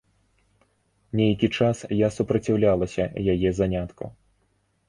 [1.19, 3.05] Нейкі час я супраціўлялася
[3.35, 4.05] яе занятку.